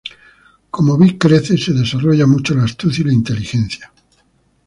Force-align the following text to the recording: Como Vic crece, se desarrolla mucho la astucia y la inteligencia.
Como 0.73 0.97
Vic 0.97 1.19
crece, 1.19 1.59
se 1.59 1.73
desarrolla 1.73 2.25
mucho 2.25 2.55
la 2.55 2.63
astucia 2.63 3.03
y 3.03 3.05
la 3.05 3.13
inteligencia. 3.13 3.93